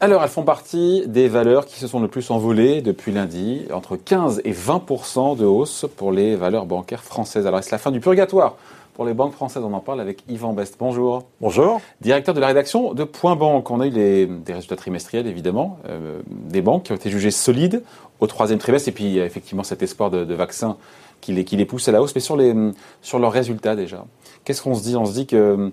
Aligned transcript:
Alors, 0.00 0.22
elles 0.22 0.28
font 0.28 0.44
partie 0.44 1.02
des 1.08 1.26
valeurs 1.26 1.66
qui 1.66 1.80
se 1.80 1.88
sont 1.88 1.98
le 1.98 2.06
plus 2.06 2.30
envolées 2.30 2.82
depuis 2.82 3.10
lundi, 3.10 3.62
entre 3.72 3.96
15 3.96 4.42
et 4.44 4.52
20% 4.52 5.36
de 5.36 5.44
hausse 5.44 5.86
pour 5.96 6.12
les 6.12 6.36
valeurs 6.36 6.66
bancaires 6.66 7.02
françaises. 7.02 7.46
Alors, 7.48 7.58
est-ce 7.58 7.72
la 7.72 7.78
fin 7.78 7.90
du 7.90 7.98
purgatoire 7.98 8.56
pour 8.94 9.04
les 9.04 9.14
banques 9.14 9.32
françaises? 9.32 9.64
On 9.64 9.72
en 9.72 9.80
parle 9.80 10.00
avec 10.00 10.22
Yvan 10.28 10.52
Best. 10.52 10.76
Bonjour. 10.78 11.24
Bonjour. 11.40 11.80
Directeur 12.00 12.34
de 12.34 12.40
la 12.40 12.46
rédaction 12.46 12.94
de 12.94 13.02
Point 13.02 13.34
Banque. 13.34 13.68
On 13.72 13.80
a 13.80 13.86
eu 13.88 13.90
les, 13.90 14.26
des 14.26 14.52
résultats 14.52 14.76
trimestriels, 14.76 15.26
évidemment, 15.26 15.78
euh, 15.88 16.20
des 16.28 16.62
banques 16.62 16.84
qui 16.84 16.92
ont 16.92 16.96
été 16.96 17.10
jugées 17.10 17.32
solides 17.32 17.82
au 18.20 18.26
troisième 18.28 18.58
trimestre, 18.58 18.88
et 18.88 18.92
puis 18.92 19.04
il 19.04 19.12
y 19.12 19.20
a 19.20 19.24
effectivement 19.24 19.62
cet 19.62 19.82
espoir 19.82 20.10
de, 20.10 20.24
de 20.24 20.34
vaccin 20.34 20.76
qui 21.20 21.32
les, 21.32 21.44
qui 21.44 21.56
les 21.56 21.64
pousse 21.64 21.88
à 21.88 21.92
la 21.92 22.02
hausse, 22.02 22.14
mais 22.14 22.20
sur, 22.20 22.36
leurs 22.36 23.32
résultats 23.32 23.76
déjà. 23.76 24.04
Qu'est-ce 24.44 24.62
qu'on 24.62 24.74
se 24.74 24.82
dit? 24.82 24.96
On 24.96 25.04
se 25.04 25.12
dit 25.12 25.26
que 25.26 25.36
euh, 25.36 25.70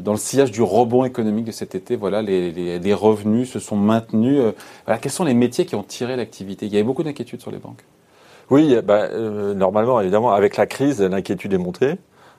dans 0.00 0.12
le 0.12 0.18
sillage 0.18 0.50
du 0.50 0.62
rebond 0.62 1.04
économique 1.04 1.44
de 1.44 1.52
cet 1.52 1.74
été, 1.74 1.96
voilà, 1.96 2.20
les, 2.22 2.94
revenus 2.94 3.50
se 3.50 3.58
sont 3.58 3.76
maintenus. 3.76 4.40
Euh, 4.40 4.96
quels 5.00 5.12
sont 5.12 5.24
les 5.24 5.34
métiers 5.34 5.66
qui 5.66 5.74
ont 5.74 5.82
tiré 5.82 6.16
l'activité? 6.16 6.66
Il 6.66 6.72
y 6.72 6.76
avait 6.76 6.84
beaucoup 6.84 7.02
d'inquiétudes 7.02 7.40
sur 7.40 7.50
les 7.50 7.58
banques. 7.58 7.84
Oui, 8.50 8.76
bah, 8.84 9.08
euh, 9.12 9.54
normalement, 9.54 10.00
évidemment, 10.00 10.32
avec 10.32 10.56
la 10.56 10.66
crise, 10.66 11.00
l'inquiétude 11.00 11.54
est 11.54 11.58
montée. 11.58 11.94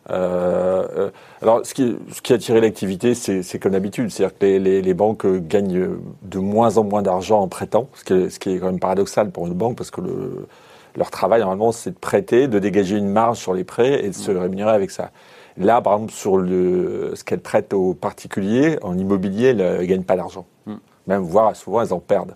Alors, 0.09 1.61
ce 1.63 1.73
qui, 1.73 2.33
a 2.33 2.37
tiré 2.37 2.59
l'activité, 2.59 3.15
c'est 3.15 3.57
comme 3.57 3.71
d'habitude, 3.71 4.11
c'est-à-dire 4.11 4.37
que 4.37 4.45
les, 4.45 4.93
banques 4.93 5.25
gagnent 5.25 5.97
de 6.23 6.39
moins 6.39 6.77
en 6.77 6.83
moins 6.83 7.01
d'argent 7.01 7.39
en 7.39 7.47
prêtant, 7.47 7.87
ce 7.95 8.03
qui, 8.03 8.13
est, 8.13 8.29
ce 8.29 8.37
qui 8.37 8.51
est 8.51 8.59
quand 8.59 8.65
même 8.65 8.79
paradoxal 8.79 9.31
pour 9.31 9.47
une 9.47 9.53
banque, 9.53 9.77
parce 9.77 9.91
que 9.91 10.01
le, 10.01 10.45
leur 10.95 11.11
travail, 11.11 11.41
normalement, 11.41 11.71
c'est 11.71 11.91
de 11.91 11.99
prêter, 11.99 12.47
de 12.47 12.59
dégager 12.59 12.97
une 12.97 13.09
marge 13.09 13.37
sur 13.37 13.53
les 13.53 13.63
prêts 13.63 14.05
et 14.05 14.09
de 14.09 14.15
se 14.15 14.31
rémunérer 14.31 14.71
avec 14.71 14.91
ça. 14.91 15.11
Là, 15.57 15.81
par 15.81 15.93
exemple, 15.93 16.11
sur 16.11 16.37
le, 16.37 17.11
ce 17.15 17.23
qu'elles 17.23 17.41
prêtent 17.41 17.73
aux 17.73 17.93
particuliers, 17.93 18.77
en 18.81 18.97
immobilier, 18.97 19.49
elles 19.49 19.57
ne 19.79 19.83
gagnent 19.83 20.03
pas 20.03 20.15
d'argent. 20.15 20.45
Mm. 20.65 20.73
Même, 21.07 21.21
voire 21.21 21.55
souvent, 21.55 21.81
elles 21.81 21.93
en 21.93 21.99
perdent. 21.99 22.35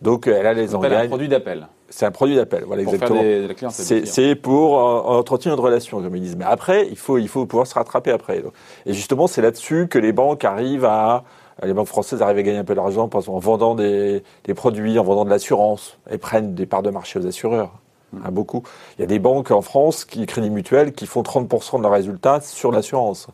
Donc, 0.00 0.26
là, 0.26 0.52
elles 0.52 0.74
en 0.74 0.80
gagnent. 0.80 0.94
un 0.94 1.08
produit 1.08 1.28
d'appel. 1.28 1.66
C'est 1.90 2.04
un 2.04 2.10
produit 2.10 2.36
d'appel, 2.36 2.64
voilà 2.66 2.82
pour 2.82 2.92
exactement. 2.92 3.70
C'est 3.70 4.34
pour 4.34 4.78
euh, 4.78 5.18
entretenir 5.18 5.54
une 5.54 5.60
relation, 5.60 6.02
comme 6.02 6.14
ils 6.16 6.22
disent. 6.22 6.36
Mais 6.36 6.44
après, 6.44 6.86
il 6.86 6.98
faut, 6.98 7.16
il 7.16 7.28
faut 7.28 7.46
pouvoir 7.46 7.66
se 7.66 7.74
rattraper 7.74 8.10
après. 8.10 8.42
Et 8.84 8.92
justement, 8.92 9.26
c'est 9.26 9.40
là-dessus 9.40 9.88
que 9.88 9.98
les 9.98 10.12
banques 10.12 10.44
arrivent 10.44 10.84
à, 10.84 11.24
les 11.62 11.72
banques 11.72 11.88
françaises 11.88 12.22
arrivent 12.22 12.38
à 12.38 12.42
gagner 12.42 12.58
un 12.58 12.64
peu 12.64 12.74
d'argent 12.74 13.08
en 13.12 13.38
vendant 13.38 13.74
des, 13.74 14.22
des, 14.44 14.54
produits, 14.54 14.98
en 14.98 15.04
vendant 15.04 15.24
de 15.24 15.30
l'assurance. 15.30 15.98
Elles 16.08 16.18
prennent 16.18 16.54
des 16.54 16.66
parts 16.66 16.82
de 16.82 16.90
marché 16.90 17.18
aux 17.18 17.26
assureurs. 17.26 17.72
Mmh. 18.12 18.18
Hein, 18.24 18.30
beaucoup. 18.30 18.62
Il 18.96 19.02
y 19.02 19.04
a 19.04 19.06
des 19.06 19.18
banques 19.18 19.50
en 19.50 19.60
France, 19.60 20.04
qui, 20.04 20.24
Crédit 20.26 20.50
Mutuel, 20.50 20.92
qui 20.92 21.06
font 21.06 21.22
30% 21.22 21.78
de 21.78 21.82
leurs 21.82 21.92
résultats 21.92 22.40
sur 22.40 22.72
l'assurance. 22.72 23.28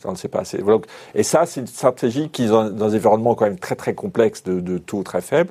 Ça, 0.00 0.08
on 0.08 0.12
ne 0.12 0.16
sait 0.16 0.28
pas 0.28 0.40
assez. 0.40 0.62
Et 1.14 1.22
ça, 1.22 1.46
c'est 1.46 1.60
une 1.60 1.66
stratégie 1.66 2.28
qui, 2.28 2.46
dans 2.46 2.60
un 2.60 2.80
environnement 2.80 3.34
quand 3.34 3.46
même 3.46 3.58
très 3.58 3.74
très 3.74 3.94
complexe 3.94 4.42
de, 4.44 4.60
de 4.60 4.78
taux 4.78 5.02
très 5.02 5.20
faibles, 5.20 5.50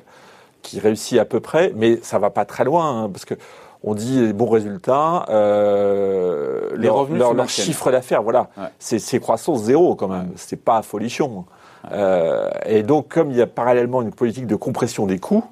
qui 0.62 0.80
réussit 0.80 1.18
à 1.18 1.24
peu 1.24 1.40
près, 1.40 1.72
mais 1.76 1.98
ça 2.02 2.18
va 2.18 2.30
pas 2.30 2.44
très 2.44 2.64
loin, 2.64 3.04
hein, 3.04 3.10
parce 3.10 3.24
que 3.24 3.34
on 3.84 3.94
dit 3.94 4.20
les 4.20 4.32
bons 4.32 4.50
résultats, 4.50 5.24
euh, 5.28 6.70
les 6.76 6.86
leur, 6.86 6.96
revenus 6.96 7.20
leur, 7.20 7.34
leur 7.34 7.48
chiffre 7.48 7.92
d'affaires, 7.92 8.22
voilà, 8.22 8.50
ouais. 8.56 8.64
c'est 8.80 9.20
croissance 9.20 9.62
zéro 9.62 9.94
quand 9.94 10.08
même, 10.08 10.32
c'est 10.34 10.56
pas 10.56 10.82
folichon. 10.82 11.44
Euh, 11.92 12.50
et 12.66 12.82
donc, 12.82 13.08
comme 13.08 13.30
il 13.30 13.36
y 13.36 13.42
a 13.42 13.46
parallèlement 13.46 14.02
une 14.02 14.12
politique 14.12 14.46
de 14.46 14.56
compression 14.56 15.06
des 15.06 15.18
coûts, 15.18 15.44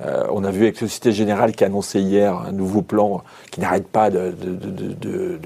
euh, 0.00 0.26
on 0.30 0.44
a 0.44 0.50
vu 0.50 0.62
avec 0.62 0.76
Société 0.76 1.12
Générale 1.12 1.52
qui 1.52 1.64
a 1.64 1.66
annoncé 1.66 2.00
hier 2.00 2.36
un 2.36 2.52
nouveau 2.52 2.82
plan 2.82 3.22
qui 3.50 3.60
n'arrête 3.60 3.86
pas 3.86 4.10
d'annoncer 4.10 4.46
de, 4.46 4.94
de, 4.94 5.38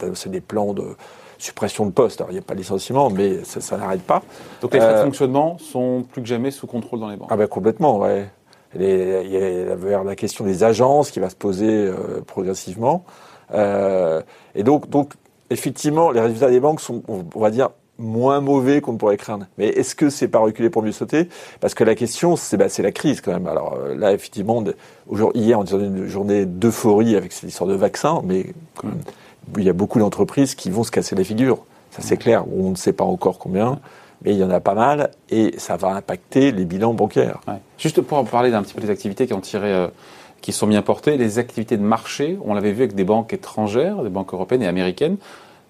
de, 0.00 0.28
des 0.28 0.40
plans 0.40 0.74
de 0.74 0.96
suppression 1.38 1.86
de 1.86 1.92
postes. 1.92 2.20
Alors, 2.20 2.30
il 2.30 2.34
n'y 2.34 2.40
a 2.40 2.42
pas 2.42 2.54
de 2.54 2.58
licenciement, 2.58 3.10
mais 3.10 3.44
ça, 3.44 3.60
ça 3.60 3.76
n'arrête 3.76 4.02
pas. 4.02 4.22
Donc 4.60 4.74
les 4.74 4.80
frais 4.80 4.94
euh, 4.94 4.98
de 4.98 5.04
fonctionnement 5.04 5.56
sont 5.58 6.04
plus 6.10 6.22
que 6.22 6.28
jamais 6.28 6.50
sous 6.50 6.66
contrôle 6.66 7.00
dans 7.00 7.08
les 7.08 7.16
banques 7.16 7.28
Ah 7.30 7.36
ben 7.36 7.46
complètement, 7.46 7.98
ouais. 7.98 8.28
Il 8.74 8.82
y 8.82 9.94
a 9.94 10.02
la 10.04 10.16
question 10.16 10.44
des 10.44 10.62
agences 10.62 11.10
qui 11.10 11.20
va 11.20 11.30
se 11.30 11.36
poser 11.36 11.86
euh, 11.86 12.20
progressivement. 12.26 13.04
Euh, 13.54 14.20
et 14.54 14.62
donc, 14.62 14.90
donc, 14.90 15.14
effectivement, 15.48 16.10
les 16.10 16.20
résultats 16.20 16.50
des 16.50 16.60
banques 16.60 16.80
sont, 16.80 17.02
on 17.08 17.40
va 17.40 17.50
dire, 17.50 17.70
moins 17.98 18.40
mauvais 18.40 18.80
qu'on 18.80 18.96
pourrait 18.96 19.16
craindre. 19.16 19.46
Mais 19.58 19.68
est-ce 19.68 19.94
que 19.94 20.08
c'est 20.08 20.28
pas 20.28 20.38
reculer 20.38 20.70
pour 20.70 20.82
mieux 20.82 20.92
sauter? 20.92 21.28
Parce 21.60 21.74
que 21.74 21.84
la 21.84 21.94
question, 21.94 22.36
c'est 22.36 22.56
bah, 22.56 22.66
la 22.78 22.92
crise 22.92 23.20
quand 23.20 23.32
même. 23.32 23.46
Alors 23.46 23.76
euh, 23.78 23.94
là, 23.94 24.12
effectivement, 24.12 24.62
hier, 25.34 25.58
on 25.58 25.64
était 25.64 25.72
dans 25.72 25.80
une 25.80 26.06
journée 26.06 26.46
d'euphorie 26.46 27.16
avec 27.16 27.32
cette 27.32 27.48
histoire 27.48 27.68
de 27.68 27.74
vaccin, 27.74 28.22
mais 28.24 28.46
quand 28.76 28.88
même, 28.88 29.00
il 29.56 29.64
y 29.64 29.68
a 29.68 29.72
beaucoup 29.72 29.98
d'entreprises 29.98 30.54
qui 30.54 30.70
vont 30.70 30.84
se 30.84 30.90
casser 30.90 31.16
la 31.16 31.24
figure. 31.24 31.58
Ça, 31.90 32.02
c'est 32.02 32.16
clair. 32.16 32.44
On 32.54 32.70
ne 32.70 32.76
sait 32.76 32.92
pas 32.92 33.04
encore 33.04 33.38
combien, 33.38 33.80
mais 34.22 34.32
il 34.32 34.38
y 34.38 34.44
en 34.44 34.50
a 34.50 34.60
pas 34.60 34.74
mal 34.74 35.10
et 35.30 35.54
ça 35.58 35.76
va 35.76 35.88
impacter 35.88 36.52
les 36.52 36.64
bilans 36.64 36.94
bancaires. 36.94 37.40
Ouais. 37.48 37.54
Juste 37.78 38.00
pour 38.00 38.24
parler 38.26 38.50
d'un 38.50 38.62
petit 38.62 38.74
peu 38.74 38.80
des 38.80 38.90
activités 38.90 39.26
qui 39.26 39.34
ont 39.34 39.40
tiré. 39.40 39.72
Euh, 39.72 39.88
qui 40.40 40.52
sont 40.52 40.68
bien 40.68 40.82
portées, 40.82 41.16
les 41.16 41.40
activités 41.40 41.76
de 41.76 41.82
marché, 41.82 42.38
on 42.44 42.54
l'avait 42.54 42.70
vu 42.70 42.82
avec 42.82 42.94
des 42.94 43.02
banques 43.02 43.32
étrangères, 43.32 44.04
des 44.04 44.08
banques 44.08 44.32
européennes 44.32 44.62
et 44.62 44.68
américaines, 44.68 45.16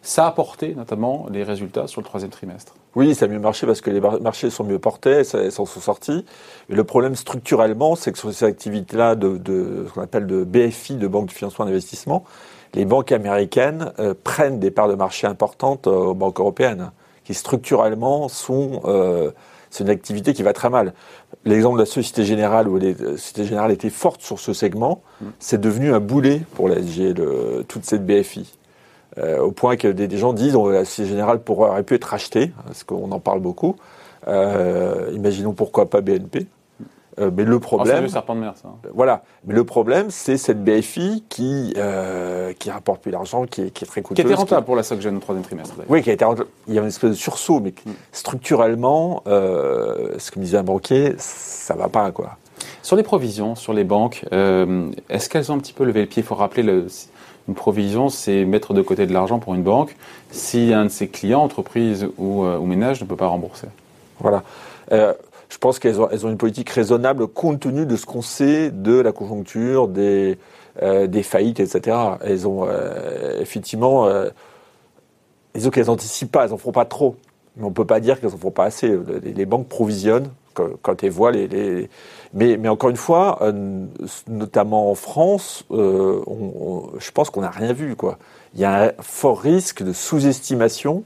ça 0.08 0.26
a 0.26 0.30
porté 0.30 0.74
notamment 0.74 1.26
les 1.30 1.42
résultats 1.42 1.86
sur 1.86 2.00
le 2.00 2.06
troisième 2.06 2.30
trimestre. 2.30 2.74
Oui, 2.94 3.14
ça 3.14 3.26
a 3.26 3.28
mieux 3.28 3.38
marché 3.38 3.66
parce 3.66 3.82
que 3.82 3.90
les 3.90 4.00
marchés 4.00 4.48
sont 4.48 4.64
mieux 4.64 4.78
portés, 4.78 5.22
ça, 5.22 5.50
s'en 5.50 5.66
sont 5.66 5.80
sortis. 5.80 6.24
Mais 6.70 6.76
le 6.76 6.84
problème 6.84 7.14
structurellement, 7.14 7.94
c'est 7.94 8.12
que 8.12 8.18
sur 8.18 8.32
ces 8.32 8.46
activités-là 8.46 9.16
de, 9.16 9.36
de, 9.36 9.84
ce 9.86 9.92
qu'on 9.92 10.00
appelle 10.00 10.26
de 10.26 10.44
BFI, 10.44 10.96
de 10.96 11.06
banque 11.06 11.26
de 11.26 11.32
financement 11.32 11.66
d'investissement, 11.66 12.24
les 12.72 12.86
banques 12.86 13.12
américaines 13.12 13.92
euh, 13.98 14.14
prennent 14.24 14.58
des 14.58 14.70
parts 14.70 14.88
de 14.88 14.94
marché 14.94 15.26
importantes 15.26 15.86
euh, 15.86 15.90
aux 15.90 16.14
banques 16.14 16.40
européennes, 16.40 16.90
qui 17.24 17.34
structurellement 17.34 18.28
sont... 18.28 18.80
Euh, 18.86 19.30
c'est 19.68 19.84
une 19.84 19.90
activité 19.90 20.32
qui 20.32 20.42
va 20.42 20.54
très 20.54 20.70
mal. 20.70 20.94
L'exemple 21.44 21.76
de 21.76 21.82
la 21.82 21.86
Société 21.86 22.24
Générale, 22.24 22.66
où 22.68 22.78
la 22.78 22.94
Société 22.94 23.44
Générale 23.44 23.72
était 23.72 23.90
forte 23.90 24.22
sur 24.22 24.38
ce 24.38 24.54
segment, 24.54 25.02
mmh. 25.20 25.26
c'est 25.38 25.60
devenu 25.60 25.92
un 25.92 26.00
boulet 26.00 26.40
pour 26.54 26.70
la 26.70 26.76
SG, 26.76 27.12
le, 27.12 27.66
toute 27.68 27.84
cette 27.84 28.06
BFI. 28.06 28.57
Euh, 29.18 29.40
au 29.40 29.50
point 29.50 29.76
que 29.76 29.88
des, 29.88 30.08
des 30.08 30.18
gens 30.18 30.32
disent 30.32 30.54
que 30.54 30.68
la 30.68 30.84
Société 30.84 31.10
Générale 31.10 31.40
pourrait, 31.40 31.70
aurait 31.70 31.82
pu 31.82 31.94
être 31.94 32.04
rachetée, 32.04 32.52
parce 32.66 32.84
qu'on 32.84 33.10
en 33.10 33.20
parle 33.20 33.40
beaucoup. 33.40 33.76
Euh, 34.26 35.10
imaginons 35.12 35.52
pourquoi 35.52 35.88
pas 35.90 36.00
BNP. 36.00 36.46
Euh, 37.18 37.32
mais 37.34 37.44
le 37.44 37.58
problème, 37.58 37.94
oh, 37.94 37.96
c'est 37.96 38.02
le 38.02 38.08
serpent 38.08 38.36
de 38.36 38.40
mer, 38.40 38.52
ça. 38.54 38.68
Voilà. 38.94 39.22
Mais 39.44 39.54
le 39.54 39.64
problème, 39.64 40.06
c'est 40.10 40.36
cette 40.36 40.62
BFI 40.62 41.24
qui 41.28 41.74
qui 42.58 42.70
rapporte 42.70 43.02
plus 43.02 43.10
d'argent, 43.10 43.46
qui 43.46 43.62
est, 43.62 43.70
qui 43.70 43.84
est 43.84 43.88
très 43.88 44.02
coûteuse. 44.02 44.24
Qui 44.24 44.30
était 44.30 44.38
rentable 44.38 44.62
qui... 44.62 44.66
pour 44.66 44.76
la 44.76 44.84
SocGen 44.84 45.16
au 45.16 45.20
troisième 45.20 45.44
trimestre. 45.44 45.74
Oui, 45.88 46.02
qui 46.02 46.10
a 46.10 46.12
été 46.12 46.24
rentable. 46.24 46.48
Il 46.68 46.74
y 46.74 46.78
a 46.78 46.82
une 46.82 46.88
espèce 46.88 47.10
de 47.10 47.16
sursaut, 47.16 47.60
mais 47.60 47.70
mm. 47.70 47.90
structurellement, 48.12 49.22
ce 49.26 50.30
que 50.30 50.38
me 50.38 50.44
disait 50.44 50.58
un 50.58 50.62
banquier, 50.62 51.14
ça 51.18 51.74
va 51.74 51.88
pas 51.88 52.12
quoi. 52.12 52.36
Sur 52.82 52.96
les 52.96 53.02
provisions, 53.02 53.54
sur 53.54 53.72
les 53.72 53.84
banques, 53.84 54.24
euh, 54.32 54.90
est-ce 55.08 55.28
qu'elles 55.28 55.52
ont 55.52 55.56
un 55.56 55.58
petit 55.58 55.72
peu 55.72 55.84
levé 55.84 56.00
le 56.00 56.06
pied? 56.06 56.22
Il 56.22 56.26
faut 56.26 56.34
rappeler 56.34 56.62
le 56.62 56.86
une 57.48 57.54
provision, 57.54 58.10
c'est 58.10 58.44
mettre 58.44 58.74
de 58.74 58.82
côté 58.82 59.06
de 59.06 59.12
l'argent 59.12 59.38
pour 59.38 59.54
une 59.54 59.62
banque 59.62 59.96
si 60.30 60.72
un 60.74 60.84
de 60.84 60.90
ses 60.90 61.08
clients, 61.08 61.42
entreprise 61.42 62.06
ou, 62.18 62.44
euh, 62.44 62.60
ménage, 62.60 63.00
ne 63.00 63.06
peut 63.06 63.16
pas 63.16 63.26
rembourser. 63.26 63.66
Voilà. 64.20 64.42
Euh, 64.92 65.14
je 65.48 65.56
pense 65.56 65.78
qu'elles 65.78 66.00
ont, 66.00 66.08
elles 66.10 66.26
ont, 66.26 66.30
une 66.30 66.36
politique 66.36 66.68
raisonnable 66.68 67.26
compte 67.26 67.60
tenu 67.60 67.86
de 67.86 67.96
ce 67.96 68.04
qu'on 68.04 68.20
sait 68.20 68.70
de 68.70 69.00
la 69.00 69.12
conjoncture, 69.12 69.88
des, 69.88 70.36
euh, 70.82 71.22
faillites, 71.22 71.60
etc. 71.60 71.96
Elles 72.20 72.46
ont 72.46 72.68
effectivement, 73.40 74.06
disons 75.54 75.70
qu'elles 75.70 75.86
n'anticipent 75.86 76.32
pas, 76.32 76.44
elles 76.44 76.50
n'en 76.50 76.58
font 76.58 76.72
pas 76.72 76.84
trop. 76.84 77.16
Mais 77.56 77.64
on 77.64 77.70
ne 77.70 77.74
peut 77.74 77.86
pas 77.86 78.00
dire 78.00 78.20
qu'elles 78.20 78.30
n'en 78.30 78.36
font 78.36 78.50
pas 78.50 78.64
assez. 78.64 78.94
Les 79.22 79.46
banques 79.46 79.68
provisionnent 79.68 80.28
quand, 80.82 81.02
elles 81.02 81.10
voient 81.10 81.32
les, 81.32 81.48
les, 81.48 81.88
mais, 82.34 82.56
mais 82.56 82.68
encore 82.68 82.90
une 82.90 82.96
fois, 82.96 83.38
euh, 83.42 83.86
notamment 84.28 84.90
en 84.90 84.94
France, 84.94 85.64
euh, 85.70 86.20
on, 86.26 86.52
on, 86.60 86.98
je 86.98 87.10
pense 87.10 87.30
qu'on 87.30 87.40
n'a 87.40 87.50
rien 87.50 87.72
vu. 87.72 87.96
Quoi. 87.96 88.18
Il 88.54 88.60
y 88.60 88.64
a 88.64 88.86
un 88.86 88.92
fort 89.00 89.40
risque 89.40 89.82
de 89.82 89.92
sous-estimation 89.92 91.04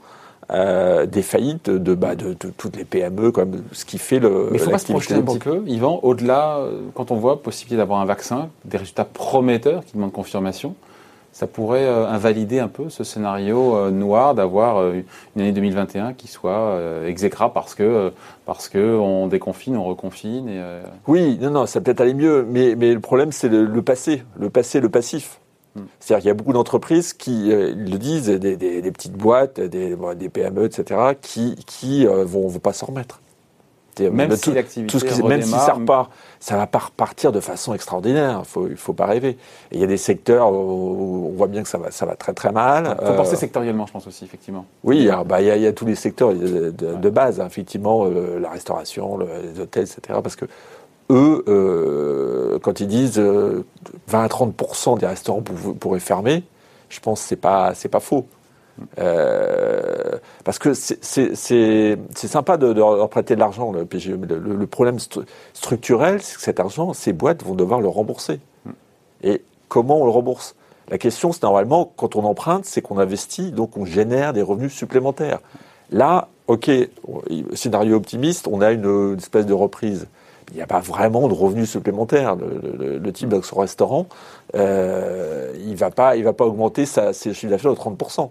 euh, 0.51 1.07
des 1.07 1.23
faillites 1.23 1.71
de, 1.71 1.95
bah, 1.95 2.15
de, 2.15 2.35
de, 2.35 2.49
toutes 2.57 2.77
les 2.77 2.85
PME, 2.85 3.31
comme 3.31 3.63
ce 3.73 3.85
qui 3.85 3.99
fait 3.99 4.19
le. 4.19 4.49
Mais 4.51 4.59
il 4.59 4.65
faut 4.65 4.71
pas 4.71 4.79
se 4.79 4.91
projeter 4.91 5.15
un 5.15 5.23
petit 5.23 5.39
peu, 5.39 5.63
Yvan, 5.67 6.01
au-delà, 6.03 6.61
quand 6.95 7.11
on 7.11 7.17
voit 7.17 7.43
possibilité 7.43 7.77
d'avoir 7.77 8.01
un 8.01 8.05
vaccin, 8.05 8.51
des 8.65 8.77
résultats 8.77 9.05
prometteurs 9.05 9.85
qui 9.85 9.95
demandent 9.95 10.13
confirmation 10.13 10.75
ça 11.33 11.47
pourrait 11.47 11.87
euh, 11.87 12.07
invalider 12.07 12.59
un 12.59 12.69
peu 12.69 12.89
ce 12.91 13.05
scénario 13.05 13.75
euh, 13.75 13.91
noir 13.91 14.35
d'avoir 14.35 14.77
euh, 14.79 15.03
une 15.35 15.43
année 15.43 15.53
2021 15.53 16.13
qui 16.13 16.29
soit 16.29 16.79
exécrable 17.07 17.53
parce 17.55 17.75
que 17.75 18.13
parce 18.45 18.69
que 18.69 18.97
on 18.97 19.27
déconfine, 19.27 19.77
on 19.77 19.85
reconfine. 19.85 20.49
Et, 20.49 20.63
Oui, 21.07 21.39
non, 21.41 21.51
non, 21.51 21.67
ça 21.67 21.81
peut 21.81 21.91
être 21.91 22.01
aller 22.01 22.15
mieux, 22.15 22.47
mais 22.49 22.75
mais 22.77 22.93
le 22.93 23.01
problème 23.01 23.33
c'est 23.33 23.49
le, 23.49 23.65
le, 23.65 23.83
passé, 23.83 24.23
le 24.39 24.51
passé, 24.51 24.81
le 24.81 24.89
passif. 24.89 25.41
Hmm. 25.75 25.83
C'est-à-dire 26.01 26.21
qu'il 26.23 26.29
y 26.29 26.31
a 26.31 26.35
beaucoup 26.35 26.53
d'entreprises 26.53 27.13
qui 27.15 27.51
euh, 27.51 27.75
le 27.75 27.97
disent, 27.99 28.27
des, 28.27 28.57
des, 28.57 28.83
des, 28.83 28.93
petites 28.93 29.15
boîtes, 29.15 29.59
des, 29.59 29.97
des 30.17 30.29
PME, 30.29 30.65
etc., 30.65 31.01
qui 31.21 31.57
qui 31.67 32.07
euh, 32.07 32.25
vont, 32.25 32.47
vont 32.49 32.59
pas 32.59 32.75
s'en 32.75 32.87
remettre. 32.87 33.21
Même 34.01 34.37
si 34.37 34.53
l'activité 34.53 34.91
tout 34.91 34.99
ce 34.99 35.05
qui, 35.05 35.23
même 35.23 35.43
si 35.43 35.51
ça 35.51 35.75
repart, 35.75 36.11
ça 36.41 36.57
va 36.57 36.67
pas 36.67 36.79
repartir 36.79 37.31
de 37.33 37.41
façon 37.41 37.75
extraordinaire. 37.75 38.43
Faut, 38.47 38.67
il 38.69 38.77
faut 38.77 38.95
pas 38.95 39.07
rêver. 39.07 39.37
il 39.71 39.81
y 39.81 39.85
a 39.85 39.87
des 39.87 39.97
secteurs 39.97 40.53
où 40.53 41.31
on 41.33 41.37
voit 41.37 41.47
bien 41.47 41.63
que 41.63 41.69
ça 41.69 41.79
va, 41.79 41.91
ça 41.91 42.07
va 42.07 42.17
très 42.17 42.33
très 42.33 42.53
mal. 42.53 42.97
Il 43.01 43.07
faut 43.07 43.15
penser 43.15 43.37
sectoriellement, 43.37 43.87
je 43.87 43.93
pense 43.93 44.07
aussi, 44.07 44.25
effectivement. 44.25 44.65
Oui, 44.83 45.09
bah, 45.27 45.41
il 45.41 45.47
y, 45.47 45.51
a, 45.51 45.57
y, 45.57 45.67
a 45.67 45.73
tous 45.73 45.87
les 45.87 45.95
secteurs 45.95 46.33
de, 46.33 47.11
base, 47.11 47.41
hein, 47.41 47.47
effectivement, 47.47 48.07
la 48.07 48.51
restauration, 48.51 49.19
les 49.19 49.61
hôtels, 49.61 49.85
etc. 49.85 50.19
Parce 50.23 50.37
que 50.37 50.47
eux, 51.11 51.45
euh, 51.49 52.59
quand 52.61 52.81
ils 52.81 52.87
disent 52.87 53.19
20 53.19 53.23
euh, 53.25 53.63
à 54.13 54.27
30% 54.27 54.99
des 54.99 55.07
restaurants 55.07 55.43
pourraient 55.43 56.01
fermer, 56.01 56.43
je 56.89 57.01
pense 57.01 57.23
que 57.23 57.29
c'est 57.29 57.37
pas 57.37 57.75
c'est 57.75 57.89
pas 57.89 58.01
faux. 58.01 58.27
Euh, 58.99 60.02
parce 60.45 60.59
que 60.59 60.75
c'est 60.75 61.97
sympa 62.15 62.57
de, 62.57 62.73
leur 62.73 63.09
prêter 63.09 63.35
de 63.35 63.41
l'argent, 63.41 63.73
le 63.73 63.85
PGE, 63.85 64.11
mais 64.11 64.27
le, 64.27 64.67
problème 64.67 64.99
structurel, 65.53 66.23
c'est 66.23 66.37
que 66.37 66.43
cet 66.43 66.61
argent, 66.61 66.93
ces 66.93 67.13
boîtes 67.13 67.45
vont 67.45 67.55
devoir 67.55 67.81
le 67.81 67.89
rembourser. 67.89 68.41
Et 69.23 69.43
comment 69.69 70.01
on 70.01 70.05
le 70.05 70.11
rembourse? 70.11 70.55
La 70.89 70.99
question, 70.99 71.33
c'est 71.33 71.43
normalement, 71.43 71.93
quand 71.97 72.17
on 72.17 72.25
emprunte, 72.25 72.65
c'est 72.65 72.83
qu'on 72.83 72.99
investit, 72.99 73.53
donc 73.53 73.77
on 73.77 73.85
génère 73.85 74.33
des 74.33 74.43
revenus 74.43 74.73
supplémentaires. 74.73 75.41
Là, 75.91 76.29
ok, 76.49 76.71
scénario 77.55 77.97
optimiste, 77.97 78.49
on 78.51 78.61
a 78.61 78.73
une 78.73 79.17
espèce 79.19 79.47
de 79.47 79.53
reprise 79.53 80.07
il 80.53 80.57
n'y 80.57 80.63
a 80.63 80.67
pas 80.67 80.81
vraiment 80.81 81.29
de 81.29 81.35
revenus 81.35 81.71
supplémentaires. 81.71 82.37
Le, 82.37 83.13
type 83.13 83.29
de 83.29 83.41
son 83.41 83.57
restaurant, 83.57 84.07
euh, 84.55 85.53
il 85.59 85.71
ne 85.71 85.77
va, 85.77 85.91
pas, 85.91 86.17
va 86.17 86.33
pas 86.33 86.45
augmenter 86.45 86.85
sa, 86.85 87.13
ses 87.13 87.33
chiffres 87.33 87.51
d'affaires 87.51 87.73
de 87.73 87.79
30%. 87.79 88.31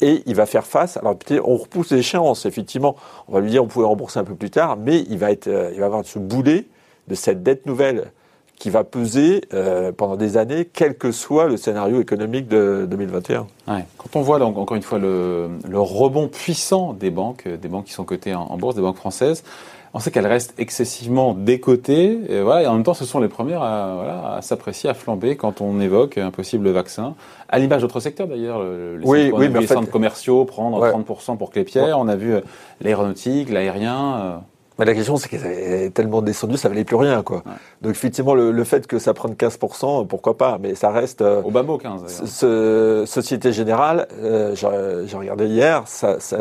Et 0.00 0.22
il 0.26 0.34
va 0.34 0.46
faire 0.46 0.66
face. 0.66 0.96
Alors, 0.96 1.16
on 1.44 1.56
repousse 1.56 1.92
l'échéance, 1.92 2.46
effectivement. 2.46 2.96
On 3.28 3.34
va 3.34 3.40
lui 3.40 3.50
dire 3.50 3.62
on 3.62 3.66
pouvait 3.66 3.86
rembourser 3.86 4.18
un 4.18 4.24
peu 4.24 4.34
plus 4.34 4.50
tard, 4.50 4.76
mais 4.76 5.04
il 5.08 5.18
va, 5.18 5.30
être, 5.30 5.48
euh, 5.48 5.70
il 5.74 5.80
va 5.80 5.86
avoir 5.86 6.04
ce 6.04 6.18
boulet 6.18 6.66
de 7.08 7.14
cette 7.14 7.42
dette 7.42 7.66
nouvelle 7.66 8.12
qui 8.56 8.68
va 8.68 8.84
peser 8.84 9.42
euh, 9.54 9.90
pendant 9.90 10.16
des 10.16 10.36
années, 10.36 10.68
quel 10.70 10.96
que 10.96 11.12
soit 11.12 11.46
le 11.46 11.56
scénario 11.56 12.00
économique 12.00 12.46
de 12.46 12.86
2021. 12.90 13.46
Quand 13.66 14.16
on 14.16 14.20
voit, 14.20 14.38
donc, 14.38 14.58
encore 14.58 14.76
une 14.76 14.82
fois, 14.82 14.98
le, 14.98 15.48
rebond 15.72 16.28
puissant 16.28 16.92
des 16.92 17.10
banques, 17.10 17.48
des 17.48 17.68
banques 17.68 17.86
qui 17.86 17.92
sont 17.92 18.04
cotées 18.04 18.34
en 18.34 18.56
bourse, 18.58 18.74
des 18.74 18.82
banques 18.82 18.98
françaises, 18.98 19.44
on 19.92 19.98
sait 19.98 20.10
qu'elles 20.10 20.26
restent 20.26 20.54
excessivement 20.58 21.34
décotées, 21.34 22.20
et, 22.28 22.42
voilà, 22.42 22.62
et 22.62 22.66
en 22.66 22.74
même 22.74 22.84
temps, 22.84 22.94
ce 22.94 23.04
sont 23.04 23.18
les 23.18 23.28
premières 23.28 23.62
à, 23.62 23.94
voilà, 23.96 24.34
à 24.36 24.42
s'apprécier, 24.42 24.88
à 24.88 24.94
flamber 24.94 25.36
quand 25.36 25.60
on 25.60 25.80
évoque 25.80 26.18
un 26.18 26.30
possible 26.30 26.70
vaccin. 26.70 27.14
À 27.48 27.58
l'image 27.58 27.82
d'autres 27.82 28.00
secteurs 28.00 28.28
d'ailleurs, 28.28 28.62
les, 28.62 29.04
oui, 29.04 29.32
oui, 29.34 29.48
les 29.48 29.66
centres 29.66 29.90
commerciaux 29.90 30.44
prendre 30.44 30.86
30% 30.86 31.36
pour 31.36 31.50
Clépierre, 31.50 31.98
on 31.98 32.06
a 32.06 32.14
vu 32.14 32.34
euh, 32.34 32.40
l'aéronautique, 32.80 33.50
l'aérien. 33.50 34.20
Euh. 34.20 34.36
Mais 34.78 34.84
la 34.86 34.94
question, 34.94 35.16
c'est 35.16 35.28
qu'elle 35.28 35.44
est 35.44 35.90
tellement 35.90 36.22
descendu, 36.22 36.56
ça 36.56 36.68
valait 36.68 36.84
plus 36.84 36.96
rien, 36.96 37.22
quoi. 37.22 37.42
Donc 37.82 37.92
effectivement, 37.92 38.34
le, 38.34 38.64
fait 38.64 38.86
que 38.86 38.98
ça 38.98 39.12
prenne 39.12 39.34
15%, 39.34 40.06
pourquoi 40.06 40.38
pas, 40.38 40.58
mais 40.58 40.74
ça 40.74 40.90
reste. 40.90 41.20
Euh, 41.20 41.42
Au 41.42 41.50
bas 41.50 41.62
mot 41.62 41.76
15. 41.76 42.24
Ce, 42.24 43.04
Société 43.06 43.52
Générale, 43.52 44.06
j'ai 44.54 45.16
regardé 45.16 45.46
hier, 45.46 45.82
ça, 45.86 46.20
ça 46.20 46.38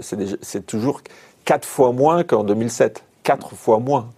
c'est 0.00 0.64
toujours 0.64 1.02
quatre 1.46 1.66
fois 1.66 1.92
moins 1.92 2.24
qu'en 2.24 2.44
2007. 2.44 3.02
Quatre 3.22 3.54
fois 3.54 3.78
moins. 3.78 4.10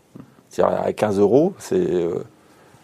C'est-à-dire 0.51 0.81
à 0.83 0.93
15 0.93 1.21
euros, 1.21 1.53
c'est. 1.59 1.77
Euh, 1.77 2.25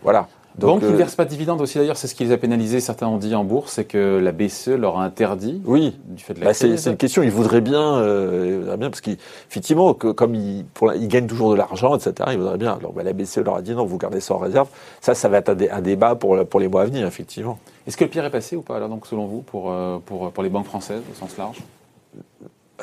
voilà. 0.02 0.29
Donc, 0.56 0.82
ils 0.82 0.88
ne 0.88 0.93
euh, 0.93 0.96
versent 0.96 1.17
pas 1.17 1.25
de 1.25 1.31
dividendes 1.31 1.61
aussi 1.61 1.79
d'ailleurs, 1.79 1.96
c'est 1.96 2.06
ce 2.06 2.14
qui 2.14 2.23
les 2.25 2.31
a 2.31 2.37
pénalisés, 2.37 2.79
certains 2.79 3.08
ont 3.08 3.17
dit 3.17 3.35
en 3.35 3.43
bourse, 3.43 3.73
c'est 3.73 3.85
que 3.87 4.20
la 4.23 4.31
BCE 4.31 4.69
leur 4.69 4.99
a 5.00 5.05
interdit 5.05 5.61
oui. 5.64 5.99
du 6.05 6.23
fait 6.23 6.32
de 6.32 6.38
la 6.38 6.46
bah 6.46 6.55
C'est 6.55 6.87
une 6.87 6.96
question, 6.96 7.25
ils 7.25 7.31
voudraient 7.32 7.61
bien, 7.61 7.96
euh, 7.96 8.76
bien 8.76 8.88
parce 8.88 9.00
qu'effectivement, 9.00 9.94
comme 9.94 10.37
ils, 10.37 10.64
ils, 10.94 11.08
gagnent 11.08 11.26
toujours 11.26 11.50
de 11.50 11.56
l'argent, 11.56 11.97
etc., 11.97 12.31
ils 12.31 12.38
voudraient 12.38 12.56
bien. 12.56 12.75
Alors 12.75 12.93
bah, 12.93 13.02
la 13.02 13.12
BCE 13.12 13.38
leur 13.38 13.56
a 13.56 13.62
dit 13.62 13.75
non, 13.75 13.85
vous 13.85 13.99
gardez 13.99 14.20
ça 14.20 14.35
en 14.35 14.38
réserve. 14.38 14.69
Ça, 15.00 15.17
ça 15.17 15.29
va 15.29 15.38
être 15.38 15.49
un, 15.49 15.81
débat 15.81 16.14
pour, 16.14 16.47
pour 16.47 16.61
les 16.61 16.69
mois 16.69 16.82
à 16.82 16.85
venir, 16.85 17.05
effectivement. 17.05 17.58
Est-ce 17.88 17.97
que 17.97 18.05
le 18.05 18.11
pire 18.11 18.25
est 18.25 18.31
passé 18.31 18.55
ou 18.55 18.62
pas 18.62 18.76
alors 18.76 18.88
donc 18.88 19.08
selon 19.08 19.26
vous 19.26 19.40
pour, 19.40 19.75
pour, 20.06 20.31
pour 20.31 20.43
les 20.44 20.50
banques 20.50 20.67
françaises 20.67 21.02
au 21.11 21.19
sens 21.19 21.37
large? 21.37 21.58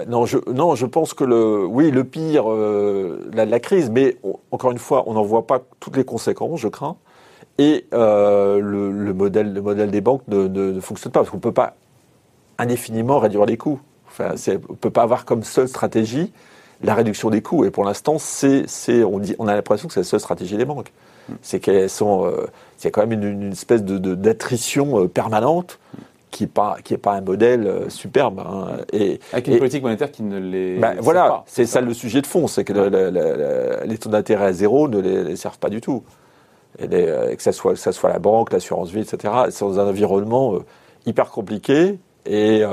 Non 0.07 0.25
je, 0.25 0.37
non, 0.49 0.75
je 0.75 0.85
pense 0.85 1.13
que 1.13 1.23
le, 1.23 1.65
oui, 1.65 1.91
le 1.91 2.03
pire, 2.03 2.49
euh, 2.49 3.29
la, 3.33 3.59
crise, 3.59 3.89
mais 3.89 4.17
encore 4.51 4.71
une 4.71 4.77
fois, 4.77 5.03
on 5.07 5.13
n'en 5.13 5.23
voit 5.23 5.45
pas 5.45 5.61
toutes 5.79 5.97
les 5.97 6.05
conséquences, 6.05 6.59
je 6.59 6.67
crains. 6.69 6.95
Et 7.57 7.85
euh, 7.93 8.59
le, 8.59 9.13
modèle, 9.13 9.53
le 9.53 9.61
modèle 9.61 9.91
des 9.91 10.01
banques 10.01 10.23
ne, 10.27 10.79
fonctionne 10.79 11.11
pas, 11.11 11.19
parce 11.19 11.29
qu'on 11.29 11.37
ne 11.37 11.41
peut 11.41 11.51
pas 11.51 11.75
indéfiniment 12.57 13.19
réduire 13.19 13.45
les 13.45 13.57
coûts. 13.57 13.79
Enfin, 14.07 14.33
on 14.47 14.73
ne 14.73 14.77
peut 14.77 14.89
pas 14.89 15.03
avoir 15.03 15.25
comme 15.25 15.43
seule 15.43 15.67
stratégie 15.67 16.31
la 16.81 16.95
réduction 16.95 17.29
des 17.29 17.41
coûts. 17.41 17.65
Et 17.65 17.71
pour 17.71 17.83
l'instant, 17.83 18.17
c'est, 18.17 18.65
on, 19.03 19.19
dit, 19.19 19.35
on 19.39 19.47
a 19.47 19.53
l'impression 19.53 19.87
que 19.87 19.93
c'est 19.93 19.99
la 19.99 20.05
seule 20.05 20.19
stratégie 20.19 20.57
des 20.57 20.65
banques. 20.65 20.91
C'est 21.41 21.59
qu'elles 21.59 21.89
sont, 21.89 22.25
euh, 22.25 22.47
y 22.83 22.87
a 22.87 22.91
quand 22.91 23.05
même 23.05 23.23
une, 23.23 23.51
espèce 23.51 23.83
de, 23.83 24.15
d'attrition 24.15 25.07
permanente 25.07 25.79
qui 26.31 26.43
n'est 26.43 26.49
pas, 26.49 26.77
qui 26.83 26.93
est 26.93 26.97
pas 26.97 27.13
un 27.13 27.21
modèle 27.21 27.67
euh, 27.67 27.89
superbe. 27.89 28.39
Hein. 28.39 28.77
Et, 28.93 29.19
Avec 29.33 29.47
une 29.47 29.57
politique 29.57 29.83
monétaire 29.83 30.11
qui 30.11 30.23
ne 30.23 30.39
les. 30.39 30.77
Ben, 30.77 30.95
voilà, 30.99 31.43
c'est 31.45 31.65
ça. 31.65 31.81
le 31.81 31.93
sujet 31.93 32.21
de 32.21 32.27
fond, 32.27 32.47
c'est 32.47 32.63
que 32.63 32.73
les 33.85 33.97
taux 33.97 34.09
d'intérêt 34.09 34.45
à 34.45 34.53
zéro 34.53 34.87
ne 34.87 34.99
les, 34.99 35.35
servent 35.35 35.59
pas 35.59 35.69
du 35.69 35.81
tout. 35.81 36.03
Et 36.79 36.87
euh, 36.89 37.35
que, 37.35 37.43
ça 37.43 37.51
soit, 37.51 37.73
que 37.73 37.79
ça 37.79 37.91
soit 37.91 38.09
la 38.09 38.19
banque, 38.19 38.53
l'assurance 38.53 38.91
vie, 38.91 39.01
etc. 39.01 39.33
C'est 39.49 39.65
dans 39.65 39.79
un 39.79 39.87
environnement 39.87 40.55
euh, 40.55 40.59
hyper 41.05 41.29
compliqué 41.29 41.99
et 42.25 42.63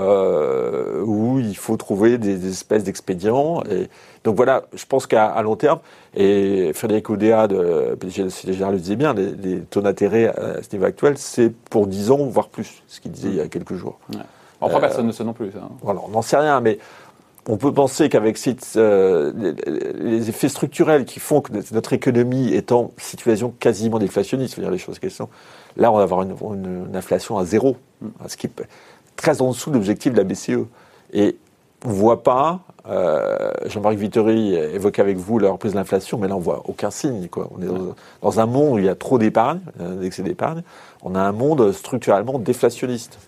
où 1.04 1.38
il 1.38 1.56
faut 1.56 1.76
trouver 1.76 2.18
des, 2.18 2.48
espèces 2.48 2.84
d'expédients. 2.84 3.62
Et 3.70 3.88
donc 4.24 4.36
voilà, 4.36 4.64
je 4.74 4.84
pense 4.84 5.06
qu'à 5.06 5.40
long 5.42 5.56
terme, 5.56 5.80
et 6.14 6.72
Frédéric 6.74 7.08
Oudéa 7.08 7.48
de 7.48 7.96
PDG 7.98 8.28
Général 8.44 8.74
le 8.74 8.80
disait 8.80 8.96
bien, 8.96 9.14
les, 9.14 9.60
taux 9.60 9.80
d'intérêt 9.80 10.26
à 10.26 10.62
ce 10.62 10.68
niveau 10.72 10.84
actuel, 10.86 11.16
c'est 11.16 11.50
pour 11.70 11.86
10 11.86 12.10
ans, 12.10 12.26
voire 12.26 12.48
plus, 12.48 12.82
ce 12.86 13.00
qu'il 13.00 13.12
disait 13.12 13.28
il 13.28 13.36
y 13.36 13.40
a 13.40 13.48
quelques 13.48 13.74
jours. 13.74 13.98
Ouais. 14.12 14.20
En 14.60 14.70
euh, 14.70 14.80
personne 14.80 15.06
ne 15.06 15.12
sait 15.12 15.24
non 15.24 15.32
plus. 15.32 15.52
Ça. 15.52 15.58
Hein. 15.58 15.70
Voilà, 15.82 16.00
on 16.04 16.08
n'en 16.08 16.22
sait 16.22 16.36
rien, 16.36 16.60
mais 16.60 16.78
on 17.46 17.56
peut 17.56 17.72
penser 17.72 18.08
qu'avec 18.08 18.38
euh, 18.76 19.32
les, 19.96 20.28
effets 20.28 20.48
structurels 20.48 21.04
qui 21.04 21.18
font 21.20 21.40
que 21.40 21.52
notre 21.72 21.92
économie 21.94 22.52
est 22.52 22.72
en 22.72 22.92
situation 22.98 23.54
quasiment 23.58 23.98
déflationniste, 23.98 24.58
à 24.58 24.62
dire 24.62 24.70
les 24.70 24.78
choses 24.78 24.98
sont, 25.08 25.28
là 25.76 25.90
on 25.90 25.96
va 25.96 26.02
avoir 26.02 26.22
une, 26.22 26.90
inflation 26.94 27.38
à 27.38 27.44
zéro, 27.44 27.76
mm. 28.02 28.08
ce 28.26 28.36
qui 28.36 28.50
très 29.18 29.42
en 29.42 29.50
dessous 29.50 29.68
de 29.68 29.74
l'objectif 29.74 30.12
de 30.12 30.16
la 30.16 30.24
BCE. 30.24 30.66
Et 31.12 31.36
on 31.84 31.88
ne 31.88 31.94
voit 31.94 32.22
pas, 32.22 32.60
euh, 32.88 33.50
Jean-Marc 33.66 33.96
Vittori 33.96 34.54
évoque 34.54 34.98
avec 34.98 35.18
vous 35.18 35.38
la 35.38 35.50
reprise 35.50 35.72
de 35.72 35.76
l'inflation, 35.76 36.18
mais 36.18 36.28
là 36.28 36.36
on 36.36 36.40
voit 36.40 36.62
aucun 36.64 36.90
signe. 36.90 37.28
Quoi. 37.28 37.50
On 37.54 37.62
est 37.62 37.66
dans, 38.22 38.40
un 38.40 38.46
monde 38.46 38.74
où 38.74 38.78
il 38.78 38.86
y 38.86 38.88
a 38.88 38.94
trop 38.94 39.18
d'épargne, 39.18 39.60
un 39.78 40.00
excès 40.00 40.22
d'épargne. 40.22 40.62
On 41.02 41.14
a 41.14 41.20
un 41.20 41.32
monde 41.32 41.72
structurellement 41.72 42.38
déflationniste. 42.38 43.18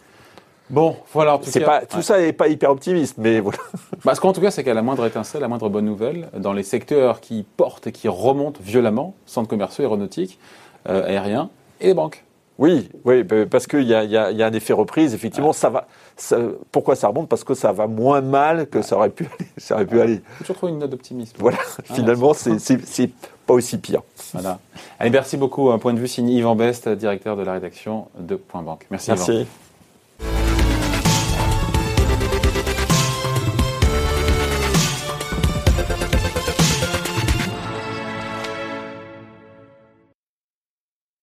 Bon, 0.70 0.96
voilà. 1.12 1.34
En 1.34 1.38
tout, 1.38 1.50
cas, 1.50 1.60
pas, 1.60 1.80
tout 1.84 2.00
ça 2.00 2.18
n'est 2.18 2.32
pas 2.32 2.46
hyper 2.46 2.70
optimiste, 2.70 3.16
mais 3.18 3.40
voilà. 3.40 3.58
Bah, 4.04 4.14
ce 4.14 4.20
qu'en 4.20 4.32
tout 4.32 4.40
cas, 4.40 4.50
c'est 4.50 4.64
qu'à 4.64 4.72
la 4.72 4.82
moindre 4.82 5.04
étincelle, 5.04 5.42
la 5.42 5.48
moindre 5.48 5.68
bonne 5.68 5.84
nouvelle, 5.84 6.30
dans 6.38 6.52
les 6.52 6.62
secteurs 6.62 7.20
qui 7.20 7.44
portent 7.56 7.88
et 7.88 7.92
qui 7.92 8.08
remontent 8.08 8.60
violemment, 8.62 9.14
centres 9.26 9.48
commerciaux, 9.48 9.82
aéronautiques, 9.82 10.38
euh, 10.88 11.06
aériens 11.06 11.50
et 11.80 11.88
les 11.88 11.94
banques. 11.94 12.24
Oui, 12.60 12.90
oui, 13.06 13.24
parce 13.50 13.66
qu'il 13.66 13.84
y, 13.84 13.86
y, 13.86 14.16
a 14.16 14.46
un 14.46 14.52
effet 14.52 14.74
reprise. 14.74 15.14
Effectivement, 15.14 15.54
ça 15.54 15.70
va. 15.70 15.86
pourquoi 16.70 16.94
ça 16.94 17.08
remonte? 17.08 17.26
Parce 17.26 17.42
que 17.42 17.54
ça 17.54 17.72
va 17.72 17.86
moins 17.86 18.20
mal 18.20 18.68
que 18.68 18.82
ça 18.82 18.96
aurait 18.96 19.08
pu 19.08 19.24
aller. 19.24 19.50
Ça 19.56 19.76
aurait 19.76 19.86
pu 19.86 19.98
aller. 19.98 20.20
Je 20.44 20.52
trouve 20.52 20.68
une 20.68 20.78
note 20.78 20.90
d'optimisme. 20.90 21.36
Voilà. 21.38 21.56
Ah, 21.78 21.94
finalement, 21.94 22.34
c'est 22.34 23.10
pas 23.46 23.54
aussi 23.54 23.78
pire. 23.78 24.02
Voilà. 24.34 24.58
Allez, 24.98 25.10
merci 25.10 25.38
beaucoup. 25.38 25.70
Un 25.70 25.78
point 25.78 25.94
de 25.94 25.98
vue 25.98 26.06
signé 26.06 26.34
Yvan 26.36 26.54
Best, 26.54 26.86
directeur 26.86 27.34
de 27.34 27.42
la 27.42 27.54
rédaction 27.54 28.08
de 28.18 28.36
Point 28.36 28.62
Banque. 28.62 28.86
Merci. 28.90 29.10
Merci. 29.10 29.46